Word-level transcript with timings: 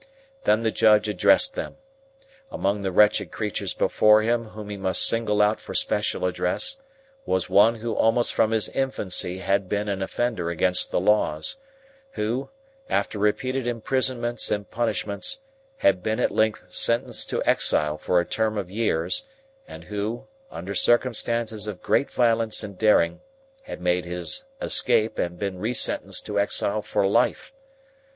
Then 0.45 0.63
the 0.63 0.71
Judge 0.71 1.07
addressed 1.07 1.53
them. 1.53 1.77
Among 2.49 2.81
the 2.81 2.91
wretched 2.91 3.29
creatures 3.31 3.75
before 3.75 4.23
him 4.23 4.45
whom 4.45 4.69
he 4.71 4.75
must 4.75 5.05
single 5.07 5.43
out 5.43 5.59
for 5.59 5.75
special 5.75 6.25
address 6.25 6.77
was 7.23 7.51
one 7.51 7.75
who 7.75 7.93
almost 7.93 8.33
from 8.33 8.49
his 8.49 8.67
infancy 8.69 9.37
had 9.37 9.69
been 9.69 9.87
an 9.87 10.01
offender 10.01 10.49
against 10.49 10.89
the 10.89 10.99
laws; 10.99 11.57
who, 12.13 12.49
after 12.89 13.19
repeated 13.19 13.67
imprisonments 13.67 14.49
and 14.49 14.71
punishments, 14.71 15.37
had 15.77 16.01
been 16.01 16.19
at 16.19 16.31
length 16.31 16.63
sentenced 16.69 17.29
to 17.29 17.43
exile 17.45 17.95
for 17.99 18.19
a 18.19 18.25
term 18.25 18.57
of 18.57 18.71
years; 18.71 19.21
and 19.67 19.83
who, 19.83 20.25
under 20.49 20.73
circumstances 20.73 21.67
of 21.67 21.83
great 21.83 22.09
violence 22.09 22.63
and 22.63 22.75
daring, 22.79 23.21
had 23.65 23.79
made 23.79 24.05
his 24.05 24.45
escape 24.63 25.19
and 25.19 25.37
been 25.37 25.59
re 25.59 25.75
sentenced 25.75 26.25
to 26.25 26.39
exile 26.39 26.81
for 26.81 27.05
life. 27.05 27.53